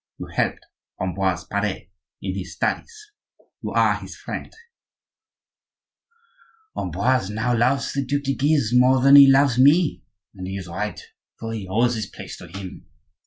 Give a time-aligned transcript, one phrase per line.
[0.17, 0.65] You helped
[0.99, 1.83] Ambroise Pare
[2.23, 3.11] in his studies,
[3.61, 4.51] you are his friend—"
[6.75, 10.01] "Ambroise now loves the Duc de Guise more than he loves me;
[10.33, 10.99] and he is right,
[11.39, 12.87] for he owes his place to him.